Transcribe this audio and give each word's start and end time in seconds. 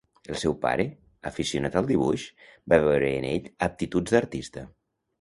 El 0.35 0.37
seu 0.43 0.53
pare, 0.63 0.85
aficionat 1.31 1.77
al 1.83 1.91
dibuix, 1.93 2.25
va 2.75 2.83
veure 2.91 3.15
en 3.21 3.31
ell 3.37 3.55
aptituds 3.71 4.19
d'artista. 4.19 4.69